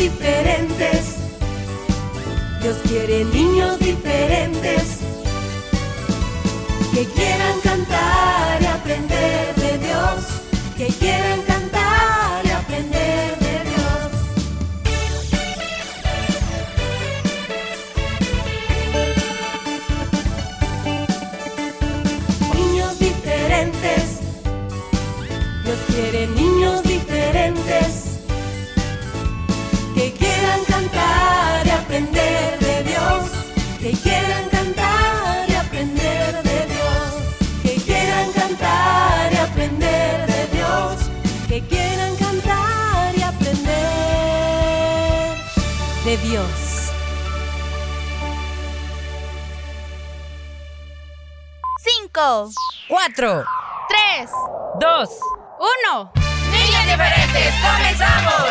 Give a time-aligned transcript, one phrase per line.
[0.00, 1.16] diferentes,
[2.62, 5.00] Dios quiere niños diferentes
[6.94, 8.39] que quieran cantar
[46.30, 46.92] Dios.
[51.78, 52.50] Cinco,
[52.88, 53.44] Cuatro,
[53.88, 54.30] tres,
[54.78, 55.08] dos,
[55.58, 56.12] uno.
[56.52, 58.49] niños diferentes, comenzamos.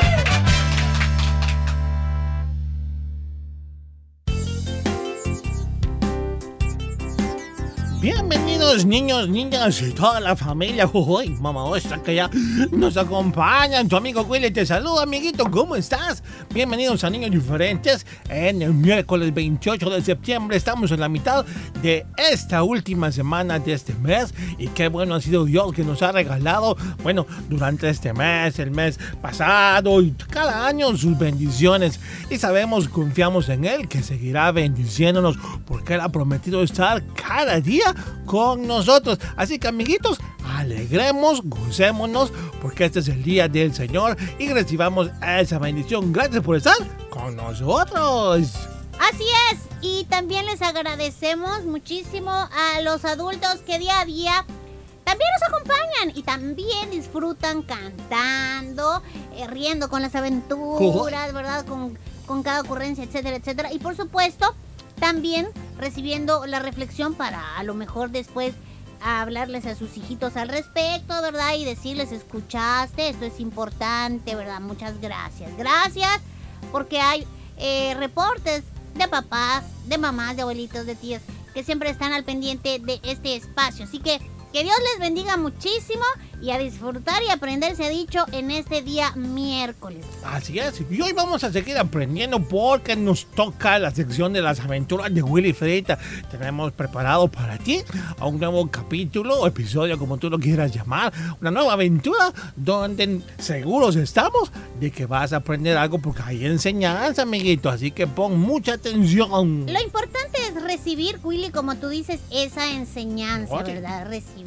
[8.12, 10.90] Bienvenidos niños, niñas y toda la familia.
[10.92, 12.28] Uy, mamá, esta que ya
[12.72, 13.88] nos acompañan.
[13.88, 15.50] Tu amigo Willy te saluda, amiguito.
[15.52, 16.24] ¿Cómo estás?
[16.52, 18.08] Bienvenidos a Niños Diferentes.
[18.28, 21.46] En el miércoles 28 de septiembre estamos en la mitad
[21.84, 24.34] de esta última semana de este mes.
[24.58, 28.72] Y qué bueno ha sido Dios que nos ha regalado, bueno, durante este mes, el
[28.72, 32.00] mes pasado y cada año sus bendiciones.
[32.32, 37.96] Y sabemos, confiamos en Él que seguirá bendiciéndonos porque Él ha prometido estar cada día
[38.26, 39.20] con nosotros.
[39.36, 45.60] Así que amiguitos, alegremos, gocémonos, porque este es el día del Señor y recibamos esa
[45.60, 46.12] bendición.
[46.12, 46.78] Gracias por estar
[47.10, 48.54] con nosotros.
[49.00, 54.46] Así es, y también les agradecemos muchísimo a los adultos que día a día
[55.10, 59.02] también nos acompañan y también disfrutan cantando,
[59.36, 61.66] eh, riendo con las aventuras, ¿verdad?
[61.66, 63.74] Con, con cada ocurrencia, etcétera, etcétera.
[63.74, 64.54] Y por supuesto,
[65.00, 68.54] también recibiendo la reflexión para a lo mejor después
[69.02, 71.56] hablarles a sus hijitos al respecto, ¿verdad?
[71.56, 74.60] Y decirles, escuchaste, esto es importante, ¿verdad?
[74.60, 75.56] Muchas gracias.
[75.58, 76.20] Gracias
[76.72, 77.26] porque hay
[77.58, 78.64] eh, reportes
[78.96, 81.22] de papás, de mamás, de abuelitos, de tías,
[81.54, 83.86] que siempre están al pendiente de este espacio.
[83.86, 84.20] Así que
[84.52, 86.04] que Dios les bendiga muchísimo
[86.42, 90.06] y a disfrutar y aprender, se ha dicho, en este día miércoles.
[90.24, 94.60] Así es, y hoy vamos a seguir aprendiendo porque nos toca la sección de las
[94.62, 96.00] aventuras de Willy Frita.
[96.32, 97.82] Tenemos preparado para ti
[98.18, 101.12] a un nuevo capítulo o episodio, como tú lo quieras llamar,
[101.42, 107.24] una nueva aventura donde seguros estamos de que vas a aprender algo porque hay enseñanza,
[107.24, 107.70] amiguito.
[107.70, 109.66] Así que pon mucha atención.
[109.66, 113.74] Lo importante es recibir, Willy, como tú dices, esa enseñanza, Oye.
[113.74, 114.08] ¿verdad?
[114.08, 114.39] Recibir,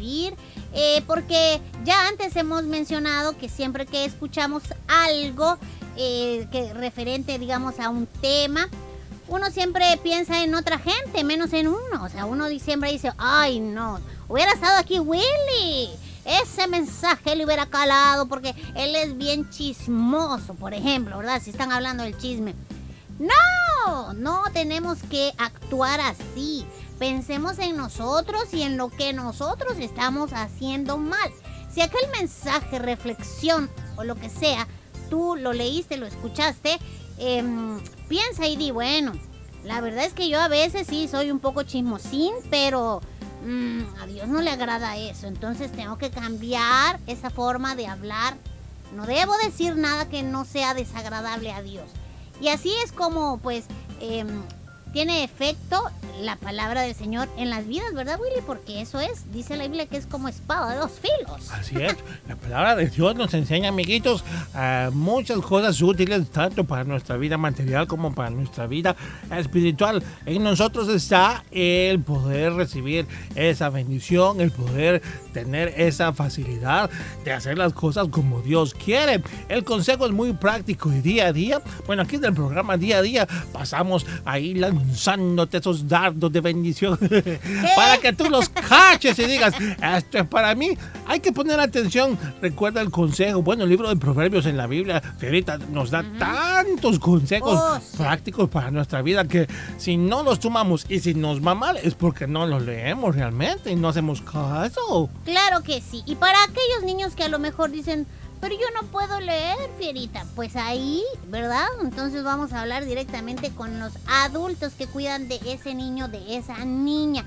[0.75, 5.59] eh, porque ya antes hemos mencionado que siempre que escuchamos algo
[5.97, 8.69] eh, que referente, digamos, a un tema,
[9.29, 12.05] uno siempre piensa en otra gente, menos en uno.
[12.05, 15.91] O sea, uno siempre dice, ay, no, hubiera estado aquí Willy.
[16.25, 21.43] Ese mensaje le hubiera calado porque él es bien chismoso, por ejemplo, ¿verdad?
[21.43, 22.55] Si están hablando del chisme.
[23.19, 26.65] No, no tenemos que actuar así.
[27.03, 31.33] Pensemos en nosotros y en lo que nosotros estamos haciendo mal.
[31.75, 34.69] Si aquel mensaje, reflexión o lo que sea,
[35.11, 36.79] tú lo leíste, lo escuchaste,
[37.19, 39.15] em, piensa y di, bueno,
[39.65, 43.01] la verdad es que yo a veces sí soy un poco chismosín, pero
[43.45, 45.27] mm, a Dios no le agrada eso.
[45.27, 48.37] Entonces tengo que cambiar esa forma de hablar.
[48.95, 51.91] No debo decir nada que no sea desagradable a Dios.
[52.41, 53.65] Y así es como, pues,
[53.99, 54.45] em,
[54.93, 55.91] tiene efecto
[56.21, 58.43] la palabra del Señor en las vidas, ¿verdad, Willy?
[58.47, 61.51] Porque eso es, dice la Biblia que es como espada de dos filos.
[61.51, 61.97] Así es,
[62.29, 64.23] la palabra de Dios nos enseña, amiguitos,
[64.93, 68.95] muchas cosas útiles, tanto para nuestra vida material como para nuestra vida
[69.37, 70.03] espiritual.
[70.27, 75.03] En nosotros está el poder recibir esa bendición, el poder
[75.33, 76.91] tener esa facilidad
[77.25, 79.23] de hacer las cosas como Dios quiere.
[79.49, 82.99] El consejo es muy práctico y día a día, bueno, aquí en el programa día
[82.99, 84.53] a día pasamos ahí
[84.87, 86.99] lanzándote esos dardos de bendición
[87.77, 89.55] para que tú los caches y digas,
[89.97, 90.77] esto es para mí.
[91.07, 93.43] Hay que poner atención, recuerda el consejo.
[93.43, 97.97] Bueno, el libro de Proverbios en la Biblia, Ferita, nos da tantos consejos Oh, sí.
[97.97, 99.47] prácticos para nuestra vida que
[99.77, 103.71] si no los tomamos y si nos va mal es porque no los leemos realmente
[103.71, 105.11] y no hacemos caso.
[105.25, 106.03] Claro que sí.
[106.07, 108.07] Y para aquellos niños que a lo mejor dicen,
[108.43, 111.69] pero yo no puedo leer, Fierita, pues ahí, ¿verdad?
[111.81, 116.59] Entonces vamos a hablar directamente con los adultos que cuidan de ese niño, de esa
[116.65, 117.25] niña.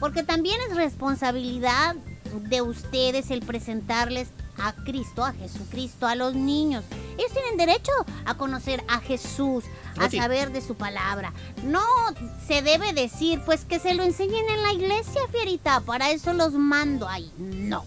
[0.00, 1.94] Porque también es responsabilidad
[2.50, 4.28] de ustedes el presentarles
[4.58, 6.84] a Cristo, a Jesucristo, a los niños.
[7.16, 7.92] Ellos tienen derecho
[8.26, 9.64] a conocer a Jesús,
[9.98, 10.18] a Sí.
[10.18, 11.32] saber de su palabra.
[11.64, 11.82] No
[12.46, 16.52] se debe decir, pues que se lo enseñen en la iglesia, Fierita, para eso los
[16.52, 17.32] mando ahí.
[17.38, 17.82] No.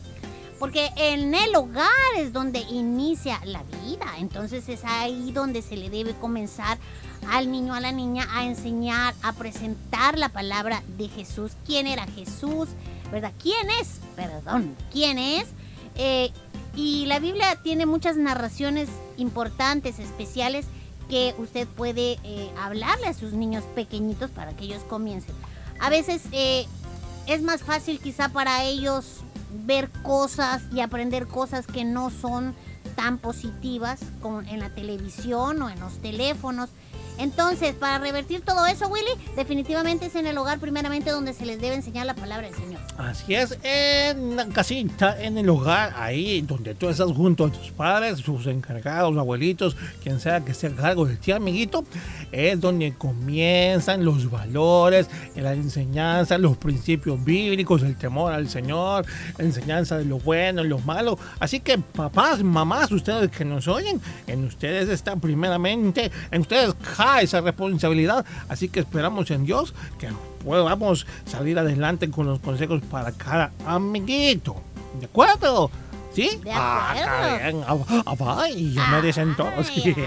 [0.64, 4.06] Porque en el hogar es donde inicia la vida.
[4.18, 6.78] Entonces es ahí donde se le debe comenzar
[7.30, 11.52] al niño, a la niña, a enseñar, a presentar la palabra de Jesús.
[11.66, 12.70] ¿Quién era Jesús?
[13.12, 13.34] ¿Verdad?
[13.42, 14.00] ¿Quién es?
[14.16, 14.74] Perdón.
[14.90, 15.48] ¿Quién es?
[15.98, 16.32] Eh,
[16.78, 18.88] y la Biblia tiene muchas narraciones
[19.18, 20.66] importantes, especiales,
[21.10, 25.36] que usted puede eh, hablarle a sus niños pequeñitos para que ellos comiencen.
[25.82, 26.68] A veces eh,
[27.28, 32.56] es más fácil quizá para ellos ver cosas y aprender cosas que no son
[32.96, 36.70] tan positivas como en la televisión o en los teléfonos.
[37.18, 41.62] Entonces, para revertir todo eso, Willy, definitivamente es en el hogar primeramente donde se les
[41.62, 42.82] debe enseñar la palabra del Señor.
[42.98, 47.72] Así es, en la casita, en el hogar, ahí donde tú estás junto a tus
[47.72, 51.84] padres, sus encargados, abuelitos, quien sea que esté a cargo de ti, amiguito,
[52.32, 59.06] es donde comienzan los valores, la enseñanza, los principios bíblicos, el temor al Señor,
[59.38, 61.18] la enseñanza de lo bueno lo malo.
[61.40, 66.74] Así que papás, mamás, ustedes que nos oyen, en ustedes está primeramente, en ustedes
[67.22, 68.26] esa responsabilidad.
[68.50, 70.10] Así que esperamos en Dios que
[70.44, 74.56] podamos salir adelante con los consejos para cada amiguito.
[75.00, 75.72] ¿De acuerdo?
[76.14, 76.40] ¿Sí?
[76.44, 77.36] De Ah, acuerdo.
[77.36, 77.64] está bien.
[77.68, 79.52] Ah, ah, vaya, me dicen todos.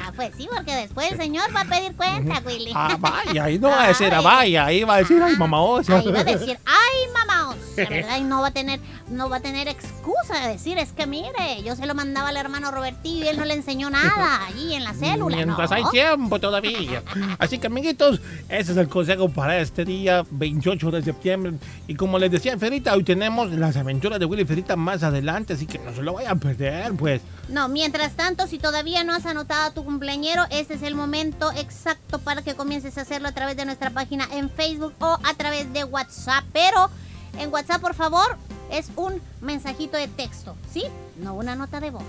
[0.02, 2.70] Ah, pues sí, porque después el Señor va a pedir cuenta, Willy.
[2.74, 5.60] Ah, vaya, ahí no va a decir, ah, vaya, ahí va a decir, ay, mamá,
[5.60, 5.98] o sea.
[5.98, 8.18] Ahí va a decir, ay, mamá, o sea, ¿verdad?
[8.18, 11.62] Y no va a tener, no va a tener excusa de decir, es que mire,
[11.64, 14.84] yo se lo mandaba al hermano Robertillo y él no le enseñó nada allí en
[14.84, 15.76] la célula, Mientras ¿no?
[15.76, 17.02] hay tiempo todavía.
[17.38, 21.52] Así que, amiguitos, ese es el consejo para este día 28 de septiembre.
[21.88, 25.66] Y como les decía Ferita, hoy tenemos las aventuras de Willy Ferita más adelante, así
[25.66, 27.22] que no se lo vayan a perder, pues.
[27.48, 31.50] No, mientras tanto, si todavía no has anotado a tu cumpleañero, este es el momento
[31.52, 35.34] exacto para que comiences a hacerlo a través de nuestra página en Facebook o a
[35.34, 36.44] través de WhatsApp.
[36.52, 36.90] Pero
[37.38, 38.36] en WhatsApp, por favor,
[38.70, 40.84] es un mensajito de texto, ¿sí?
[41.16, 42.04] No una nota de voz.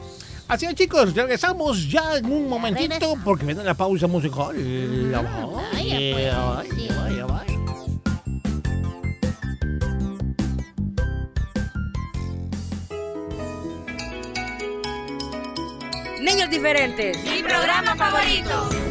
[0.47, 3.25] Así es, chicos, regresamos ya en un momentito regresamos.
[3.25, 4.55] porque viene la pausa musical.
[5.11, 5.21] Vaya,
[5.73, 7.56] vaya, pues, vaya,
[16.49, 17.17] diferentes.
[17.23, 18.86] Mi programa favorito.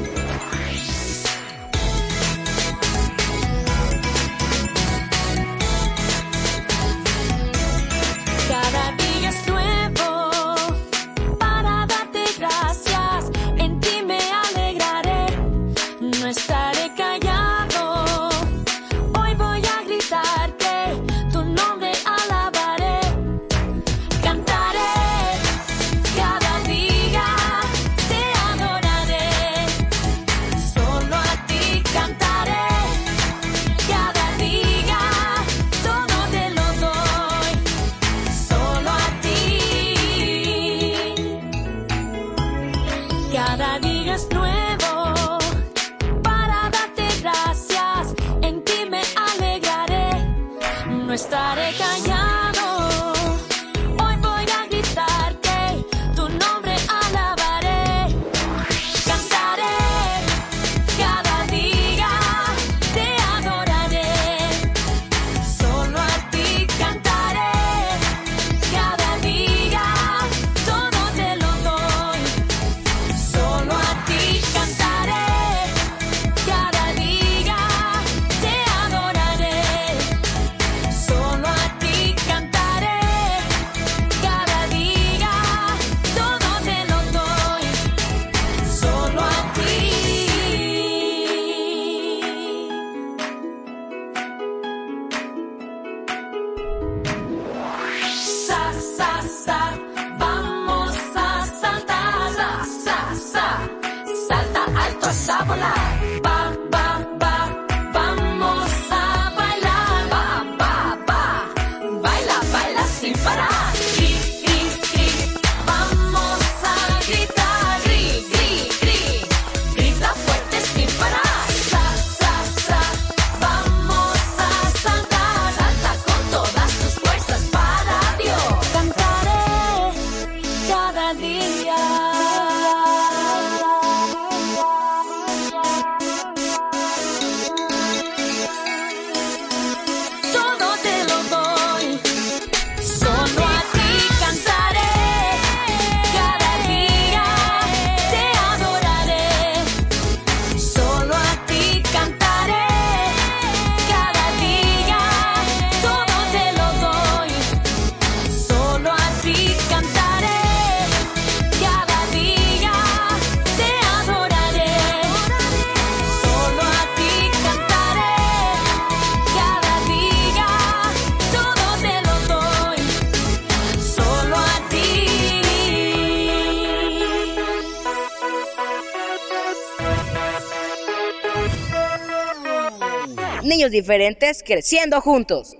[183.70, 185.56] Diferentes creciendo juntos.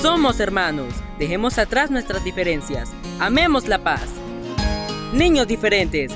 [0.00, 0.94] Somos hermanos.
[1.18, 2.90] Dejemos atrás nuestras diferencias.
[3.18, 4.08] Amemos la paz.
[5.12, 6.12] Niños diferentes.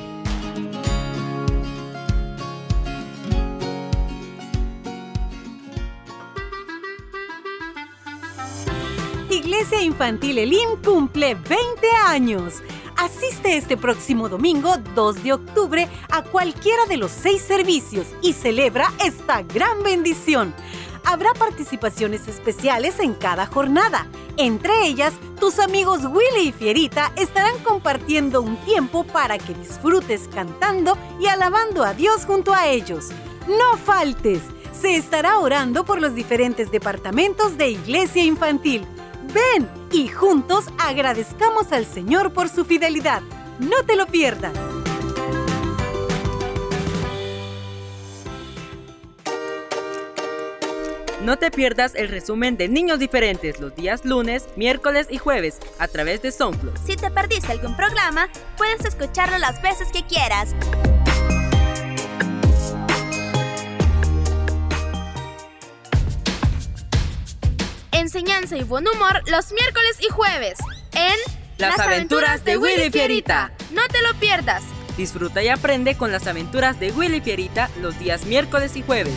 [9.31, 11.57] Iglesia Infantil Elim cumple 20
[12.07, 12.63] años.
[12.97, 18.93] Asiste este próximo domingo 2 de octubre a cualquiera de los seis servicios y celebra
[19.05, 20.55] esta gran bendición.
[21.05, 24.07] Habrá participaciones especiales en cada jornada.
[24.37, 30.97] Entre ellas, tus amigos Willy y Fierita estarán compartiendo un tiempo para que disfrutes cantando
[31.21, 33.11] y alabando a Dios junto a ellos.
[33.49, 34.41] No faltes.
[34.73, 38.87] Se estará orando por los diferentes departamentos de Iglesia Infantil.
[39.35, 43.21] Ven y juntos agradezcamos al Señor por su fidelidad.
[43.59, 44.53] No te lo pierdas.
[51.23, 55.89] No te pierdas el resumen de Niños Diferentes los días lunes, miércoles y jueves a
[55.89, 56.77] través de SoundCloud.
[56.87, 60.55] Si te perdiste algún programa, puedes escucharlo las veces que quieras.
[68.05, 70.59] Enseñanza y buen humor los miércoles y jueves
[70.93, 71.15] en
[71.57, 73.51] Las aventuras de Willy Fierita.
[73.71, 74.63] No te lo pierdas.
[74.99, 79.15] Disfruta y aprende con las aventuras de Willy Fierita los días miércoles y jueves.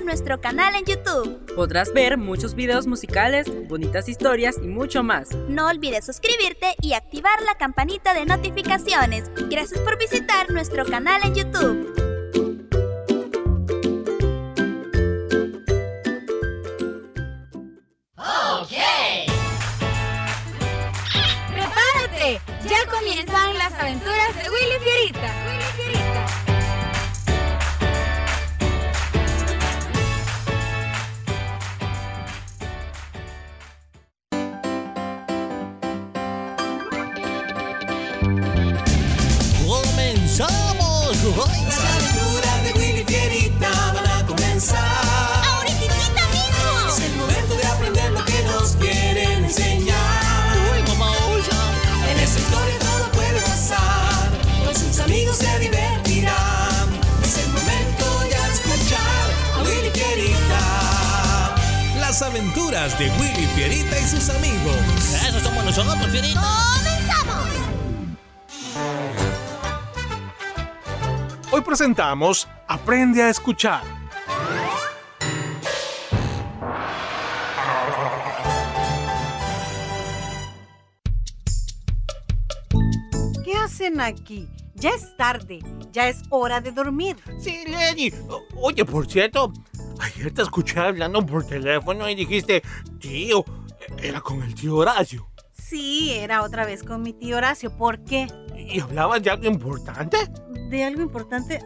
[0.00, 1.54] Visitar nuestro canal en YouTube.
[1.54, 5.30] Podrás ver muchos videos musicales, bonitas historias y mucho más.
[5.48, 9.30] No olvides suscribirte y activar la campanita de notificaciones.
[9.48, 11.94] Gracias por visitar nuestro canal en YouTube.
[21.52, 22.40] ¡Prepárate!
[22.68, 25.59] Ya comienzan las aventuras de Willy Fierita.
[40.40, 41.16] ¡Comenzamos!
[41.66, 45.44] Las aventuras de Willy Fierita van a comenzar.
[45.44, 45.84] ¡Ahorita
[46.32, 46.88] mismo!
[46.88, 50.56] Es el momento de aprender lo que nos quieren enseñar.
[50.74, 51.60] ¡Uy, mamá osa!
[52.10, 54.30] En esta historia todo puede pasar.
[54.64, 56.88] Con sus amigos se divertirán.
[57.22, 61.54] Es el momento ya de escuchar a Willy Fierita.
[62.00, 64.76] Las aventuras de Willy Fierita y sus amigos.
[65.28, 66.40] Eso somos nosotros, Fierita.
[66.40, 66.79] ¡Comenzamos!
[71.70, 73.82] Presentamos Aprende a escuchar.
[83.44, 84.48] ¿Qué hacen aquí?
[84.74, 85.60] Ya es tarde.
[85.92, 87.16] Ya es hora de dormir.
[87.40, 88.12] Sí, Lenny.
[88.28, 89.52] O- Oye, por cierto,
[90.00, 92.62] ayer te escuché hablando por teléfono y dijiste,
[92.98, 93.44] tío,
[94.02, 95.28] era con el tío Horacio.
[95.52, 97.76] Sí, era otra vez con mi tío Horacio.
[97.76, 98.26] ¿Por qué?
[98.56, 100.18] ¿Y hablabas de algo importante?
[100.70, 101.60] ¿De algo importante?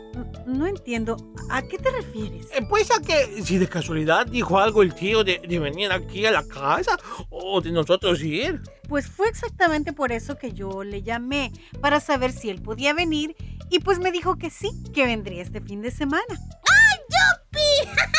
[0.46, 1.18] No entiendo.
[1.50, 2.46] ¿A qué te refieres?
[2.54, 6.24] Eh, pues a que si de casualidad dijo algo el tío de, de venir aquí
[6.24, 8.62] a la casa o de nosotros ir.
[8.88, 13.36] Pues fue exactamente por eso que yo le llamé, para saber si él podía venir,
[13.68, 16.24] y pues me dijo que sí, que vendría este fin de semana.
[16.30, 17.90] ¡Yupi!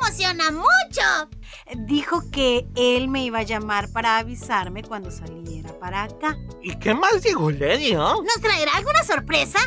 [0.00, 1.30] emociona mucho.
[1.86, 6.36] Dijo que él me iba a llamar para avisarme cuando saliera para acá.
[6.62, 8.22] ¿Y qué más dijo Lady, no?
[8.22, 9.58] ¿Nos traerá alguna sorpresa?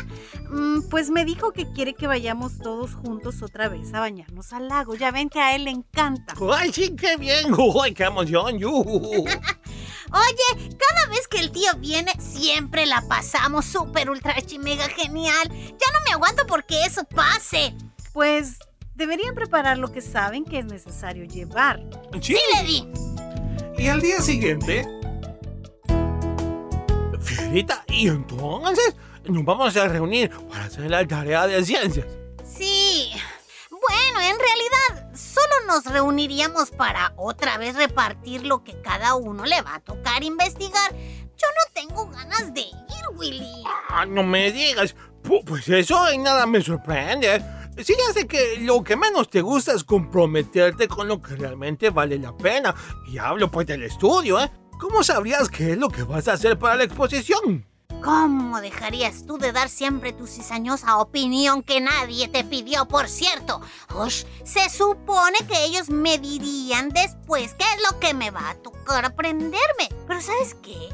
[0.50, 4.68] Mm, pues me dijo que quiere que vayamos todos juntos otra vez a bañarnos al
[4.68, 4.94] lago.
[4.94, 6.34] Ya ven que a él le encanta.
[6.54, 7.54] ¡Ay, sí, qué bien!
[7.82, 8.58] ¡Ay, qué emoción!
[8.58, 9.24] yujú.
[10.14, 15.48] Oye, cada vez que el tío viene, siempre la pasamos súper ultra mega genial.
[15.48, 17.74] Ya no me aguanto porque eso pase.
[18.12, 18.58] Pues
[19.02, 21.80] deberían preparar lo que saben que es necesario llevar.
[22.20, 22.88] Sí, Sí, Lady.
[23.78, 24.86] Y al día siguiente,
[27.20, 28.94] Fierita, y entonces
[29.24, 32.06] nos vamos a reunir para hacer la tarea de ciencias.
[32.44, 33.10] Sí.
[33.70, 39.60] Bueno, en realidad, solo nos reuniríamos para otra vez repartir lo que cada uno le
[39.62, 40.92] va a tocar investigar.
[40.92, 42.72] Yo no tengo ganas de ir,
[43.16, 43.64] Willy.
[43.88, 44.94] Ah, no me digas.
[45.24, 47.42] Pu- Pues eso y nada me sorprende.
[47.78, 51.90] Sí, ya sé que lo que menos te gusta es comprometerte con lo que realmente
[51.90, 52.74] vale la pena.
[53.08, 54.50] Y hablo pues del estudio, ¿eh?
[54.78, 57.66] ¿Cómo sabrías qué es lo que vas a hacer para la exposición?
[58.02, 63.60] ¿Cómo dejarías tú de dar siempre tu cizañosa opinión que nadie te pidió, por cierto?
[63.94, 68.54] Ush, se supone que ellos me dirían después qué es lo que me va a
[68.56, 69.88] tocar aprenderme.
[70.08, 70.88] Pero ¿sabes qué?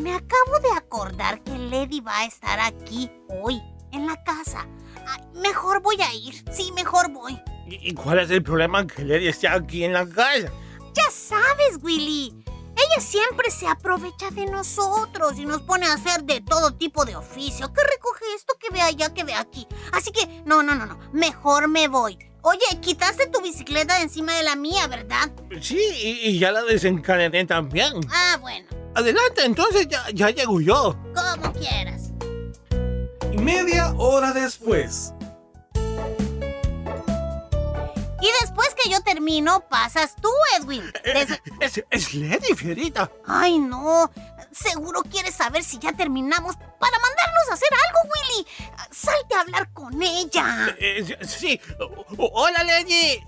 [0.00, 4.66] Me acabo de acordar que Lady va a estar aquí hoy, en la casa.
[5.34, 6.44] Mejor voy a ir.
[6.52, 7.40] Sí, mejor voy.
[7.68, 10.50] ¿Y cuál es el problema que Lady esté aquí en la casa?
[10.94, 12.44] Ya sabes, Willy.
[12.46, 17.16] Ella siempre se aprovecha de nosotros y nos pone a hacer de todo tipo de
[17.16, 17.72] oficio.
[17.72, 19.66] Que recoge esto, que ve allá, que ve aquí.
[19.92, 20.98] Así que, no, no, no, no.
[21.12, 22.16] Mejor me voy.
[22.42, 25.30] Oye, quitaste tu bicicleta de encima de la mía, ¿verdad?
[25.60, 27.94] Sí, y, y ya la desencadené también.
[28.10, 28.66] Ah, bueno.
[28.94, 30.96] Adelante, entonces ya, ya llego yo.
[31.14, 32.07] Como quieras.
[33.38, 35.12] Media hora después.
[38.20, 40.82] Y después que yo termino, pasas tú, Edwin.
[41.04, 43.10] Des- Es, es Lady, Fierita.
[43.26, 44.10] Ay, no.
[44.50, 48.46] Seguro quieres saber si ya terminamos para mandarnos a hacer algo, Willy.
[48.90, 50.74] Salte a hablar con ella.
[50.80, 51.60] Eh, sí,
[52.16, 53.22] hola Lady.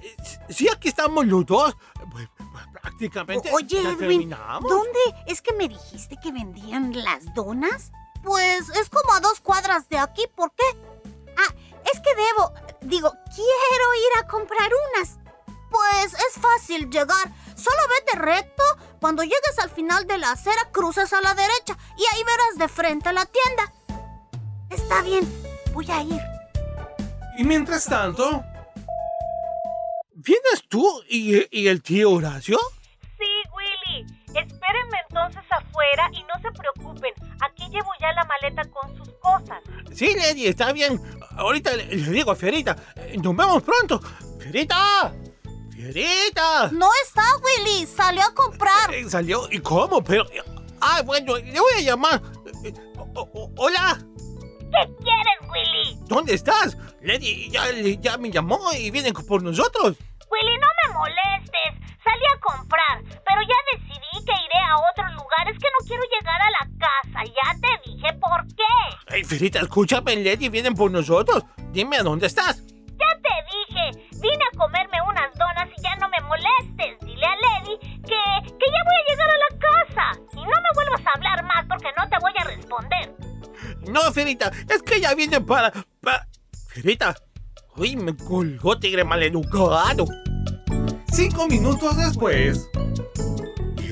[0.48, 1.76] Sí, aquí estamos los dos.
[2.10, 4.68] Pues, pues, prácticamente O- Oye, Edwin, terminamos.
[4.68, 7.92] ¿dónde es que me dijiste que vendían las donas?
[8.22, 10.64] Pues es como a dos cuadras de aquí, ¿por qué?
[11.38, 11.54] Ah,
[11.92, 12.52] es que debo,
[12.82, 15.18] digo, quiero ir a comprar unas.
[15.70, 18.62] Pues es fácil llegar, solo vete recto,
[19.00, 22.68] cuando llegues al final de la acera cruzas a la derecha y ahí verás de
[22.68, 23.72] frente la tienda.
[24.68, 25.22] Está bien,
[25.72, 26.20] voy a ir.
[27.38, 28.44] Y mientras tanto,
[30.22, 32.58] ¿Vienes tú y, y el tío Horacio?
[33.18, 33.24] Sí,
[33.56, 34.04] Willy.
[34.26, 36.79] Espérenme entonces afuera y no se preocupen.
[37.42, 39.60] Aquí llevo ya la maleta con sus cosas.
[39.94, 41.00] Sí, Lady, está bien.
[41.36, 42.76] Ahorita le, le digo a Fierita.
[42.96, 44.00] eh, Nos vemos pronto.
[44.40, 45.12] ¡Fierita!
[45.74, 46.70] ¡Fierita!
[46.72, 48.92] No está, Willy, salió a comprar.
[48.94, 49.48] Eh, Salió.
[49.50, 50.02] ¿Y cómo?
[50.02, 50.24] Pero.
[50.80, 52.20] Ah, bueno, le voy a llamar.
[52.64, 52.72] Eh,
[53.14, 53.98] o- o- ¿Hola?
[53.98, 55.98] ¿Qué quieres, Willy?
[56.06, 56.76] ¿Dónde estás?
[57.02, 57.62] Lady ya,
[58.00, 59.96] ya me llamó y vienen por nosotros.
[60.30, 61.89] Willy, no me molestes.
[62.10, 65.48] Salí a comprar, pero ya decidí que iré a otro lugar.
[65.48, 67.24] Es que no quiero llegar a la casa.
[67.24, 69.14] Ya te dije por qué.
[69.14, 71.44] Ey, Fierita, escúchame, Lady, vienen por nosotros.
[71.70, 72.64] Dime, ¿a dónde estás?
[72.66, 74.08] Ya te dije.
[74.20, 76.98] Vine a comerme unas donas y ya no me molestes.
[77.00, 78.20] Dile a Lady que,
[78.58, 80.20] que ya voy a llegar a la casa.
[80.32, 83.14] Y no me vuelvas a hablar más porque no te voy a responder.
[83.88, 85.72] No, Fierita, es que ya viene para...
[86.00, 86.26] para...
[86.70, 87.14] Fierita.
[87.76, 90.06] Uy, me colgó, tigre maleducado.
[91.12, 92.68] Cinco minutos después,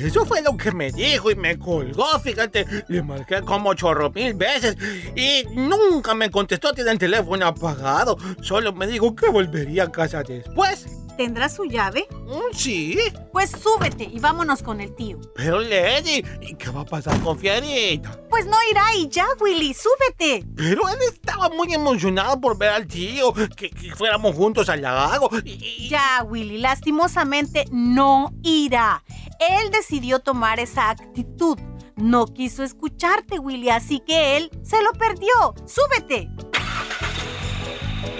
[0.04, 2.64] eso fue lo que me dijo y me colgó, fíjate.
[2.88, 4.76] Le marqué como chorro mil veces
[5.16, 8.16] y nunca me contestó, tiene el teléfono apagado.
[8.40, 10.86] Solo me dijo que volvería a casa después.
[11.18, 12.06] ¿Tendrá su llave?
[12.12, 12.96] Mm, Sí,
[13.32, 15.18] Pues súbete y vámonos con el tío.
[15.34, 18.20] pero Lady, ¿y qué va a pasar con Fierita?
[18.30, 20.46] Pues no irá y ya, Willy, súbete.
[20.56, 25.28] Pero él estaba muy emocionado por ver al tío, que, que fuéramos juntos al lago.
[25.44, 25.50] Y,
[25.84, 29.02] y- Ya, Willy, lastimosamente no irá.
[29.40, 31.58] Él decidió tomar esa actitud.
[31.96, 35.52] No quiso escucharte, Willy, así que él se lo perdió.
[35.66, 36.30] ¡Súbete!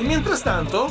[0.01, 0.89] y mientras tanto,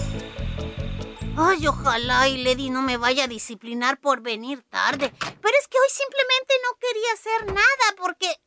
[1.39, 5.13] Ay, ojalá y Lady no me vaya a disciplinar por venir tarde.
[5.19, 8.41] Pero es que hoy simplemente no quería hacer nada porque...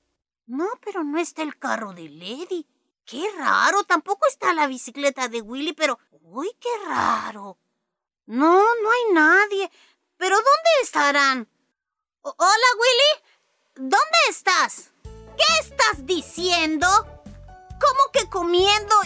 [0.46, 2.66] No, pero no está el carro de Lady.
[3.04, 6.00] Qué raro, tampoco está la bicicleta de Willy, pero...
[6.22, 7.58] Uy, qué raro.
[8.26, 9.70] No, no hay nadie.
[10.16, 11.48] ¿Pero dónde estarán?
[12.22, 13.24] Hola, Willy.
[13.76, 14.90] ¿Dónde estás?
[15.36, 16.88] ¿Qué estás diciendo?
[17.80, 18.96] ¿Cómo que comiendo?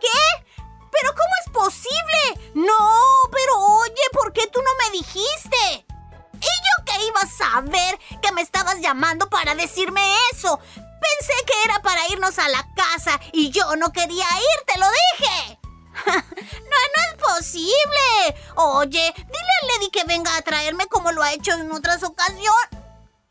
[0.00, 0.46] ¿Qué?
[0.92, 2.50] ¿Pero cómo es posible?
[2.54, 3.00] No,
[3.30, 5.86] pero oye, ¿por qué tú no me dijiste?
[6.34, 10.02] ¿Y yo qué iba a saber que me estabas llamando para decirme
[10.32, 10.58] eso?
[10.58, 14.86] Pensé que era para irnos a la casa y yo no quería ir, te lo
[14.86, 15.58] dije.
[16.06, 18.42] no, no es posible.
[18.56, 22.52] Oye, dile a Lady que venga a traerme como lo ha hecho en otras ocasiones.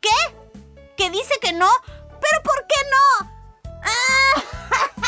[0.00, 0.10] ¿Qué?
[0.96, 1.70] ¿Que dice que no?
[2.20, 3.32] ¿Pero por qué no?
[3.84, 4.92] ¡Ah!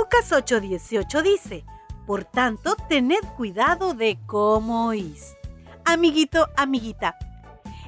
[0.00, 1.64] Lucas 8:18 dice,
[2.06, 5.36] Por tanto, tened cuidado de cómo oís.
[5.84, 7.18] Amiguito, amiguita,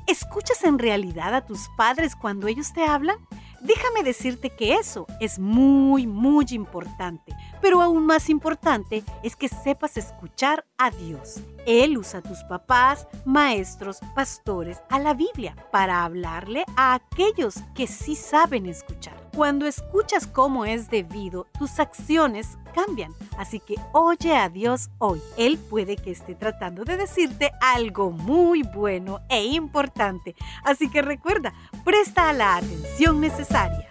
[0.06, 3.16] ¿escuchas en realidad a tus padres cuando ellos te hablan?
[3.62, 7.34] Déjame decirte que eso es muy, muy importante.
[7.62, 11.40] Pero aún más importante es que sepas escuchar a Dios.
[11.64, 17.86] Él usa a tus papás, maestros, pastores, a la Biblia para hablarle a aquellos que
[17.86, 19.21] sí saben escuchar.
[19.34, 23.14] Cuando escuchas como es debido, tus acciones cambian.
[23.38, 25.22] Así que oye a Dios hoy.
[25.38, 30.34] Él puede que esté tratando de decirte algo muy bueno e importante.
[30.64, 33.90] Así que recuerda, presta la atención necesaria.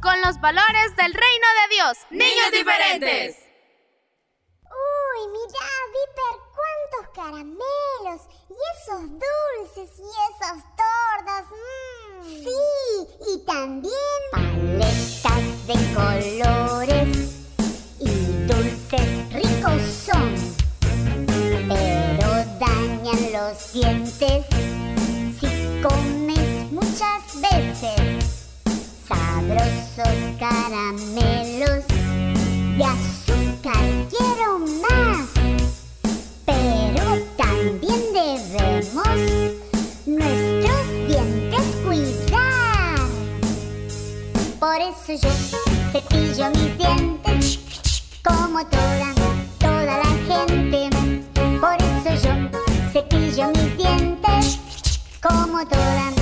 [0.00, 1.98] Con los valores del reino de Dios.
[2.10, 3.45] Niños diferentes.
[4.76, 8.20] Uy, mira, Viper, cuántos caramelos.
[8.50, 11.44] Y esos dulces y esas tortas.
[11.50, 12.22] mmm.
[12.22, 12.62] Sí,
[13.32, 17.10] y también paletas de colores.
[18.00, 18.10] Y
[18.46, 20.30] dulces ricos son.
[21.68, 22.28] Pero
[22.60, 24.46] dañan los dientes
[25.40, 25.48] si
[25.82, 27.96] comes muchas veces.
[29.08, 31.84] Sabrosos caramelos
[32.76, 33.05] de azúcar
[45.22, 45.30] yo
[45.92, 47.58] cepillo mis dientes
[48.22, 49.14] como toda,
[49.58, 50.90] toda la gente.
[51.60, 52.32] Por eso yo
[52.92, 54.58] cepillo mis dientes
[55.22, 56.15] como toda,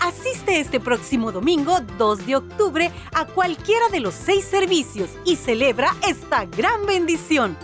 [0.00, 5.94] Asiste este próximo domingo 2 de octubre a cualquiera de los seis servicios y celebra
[6.06, 7.56] esta gran bendición.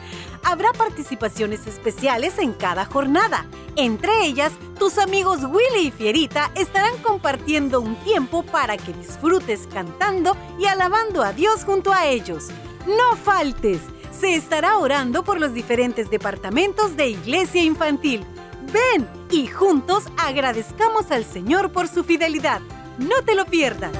[0.42, 3.46] Habrá participaciones especiales en cada jornada.
[3.76, 10.36] Entre ellas, tus amigos Willy y Fierita estarán compartiendo un tiempo para que disfrutes cantando
[10.58, 12.48] y alabando a Dios junto a ellos.
[12.86, 13.80] No faltes.
[14.10, 18.24] Se estará orando por los diferentes departamentos de Iglesia Infantil.
[18.72, 22.60] Ven y juntos agradezcamos al Señor por su fidelidad.
[22.98, 23.92] No te lo pierdas.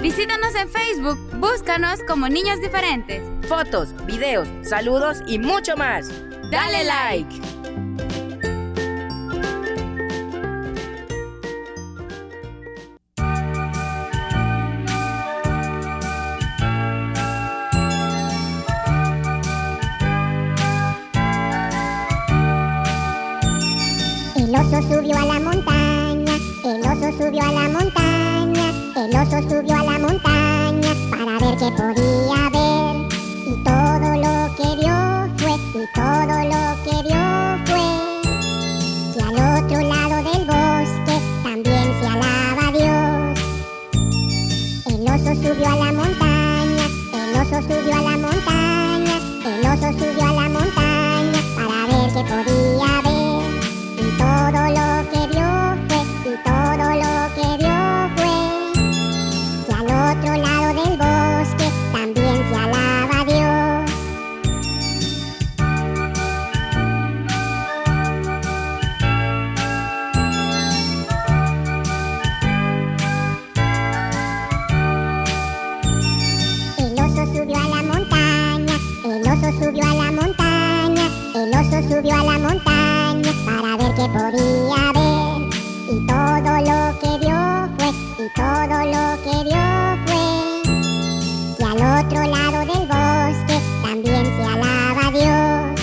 [0.00, 3.22] Visítanos en Facebook, búscanos como Niños Diferentes.
[3.48, 6.08] Fotos, videos, saludos y mucho más.
[6.50, 7.40] Dale like.
[24.68, 29.82] Oso subió a la montaña, el oso subió a la montaña, el oso subió a
[29.82, 32.37] la montaña para ver qué podía
[81.78, 85.38] el oso subió a la montaña para ver qué podía ver.
[85.90, 87.40] Y todo lo que vio
[87.78, 89.64] fue, y todo lo que vio
[90.06, 90.24] fue,
[91.56, 95.80] que al otro lado del bosque también se alaba Dios.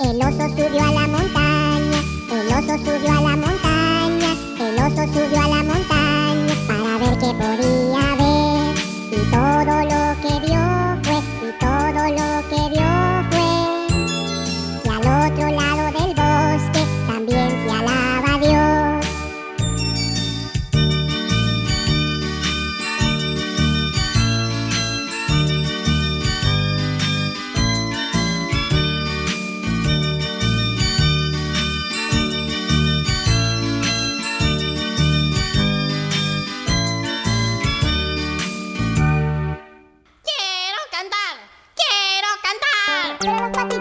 [0.00, 5.40] El oso subió a la montaña, el oso subió a la montaña, el oso subió
[5.40, 8.74] a la montaña para ver qué podía ver.
[9.12, 10.64] Y todo lo que vio
[11.02, 12.61] fue, y todo lo que
[43.22, 43.71] Pelo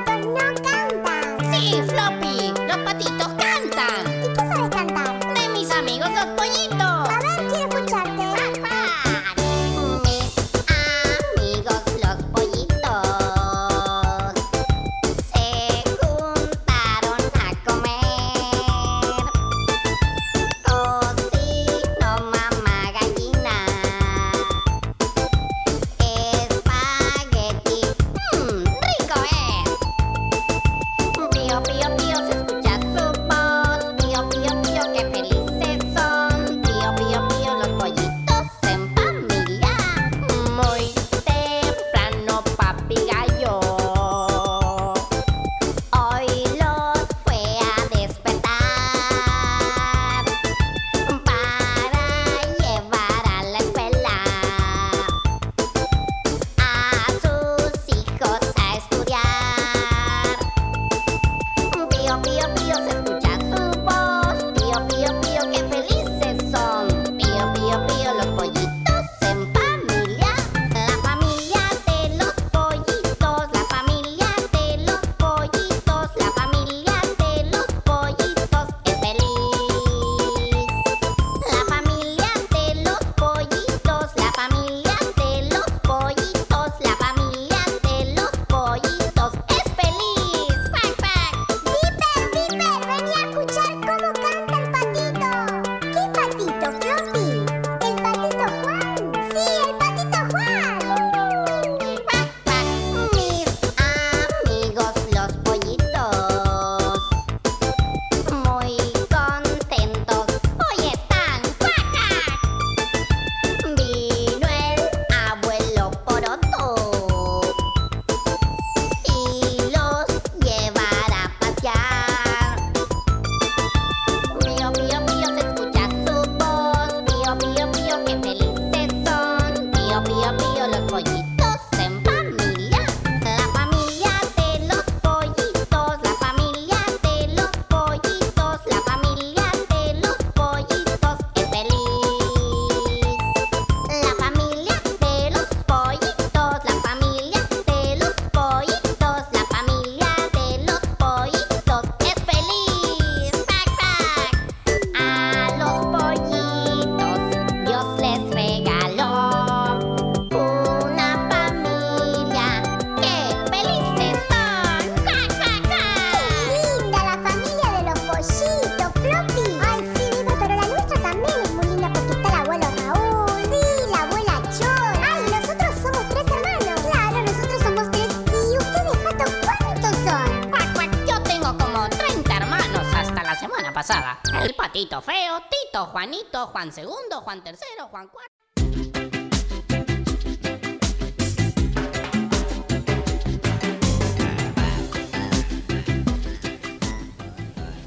[184.92, 188.36] Juanito Feo, Tito, Juanito, Juan Segundo, Juan Tercero, Juan Cuarto.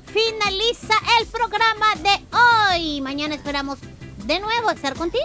[0.07, 2.25] Finaliza el programa de
[2.73, 3.01] hoy.
[3.03, 3.81] Mañana esperamos
[4.25, 5.25] de nuevo estar contigo.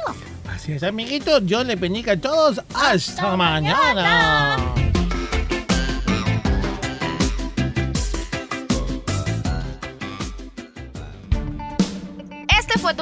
[0.49, 1.45] Así es, amiguitos.
[1.45, 2.59] Yo les bendiga a todos.
[2.73, 4.78] Hasta, mañana.